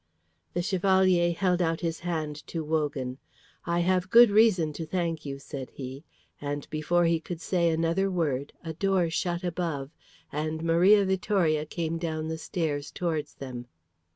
[0.55, 3.19] The Chevalier held out his hand to Wogan.
[3.67, 6.03] "I have good reason to thank you," said he,
[6.41, 9.91] and before he could say another word, a door shut above,
[10.31, 13.67] and Maria Vittoria came down the stairs towards them.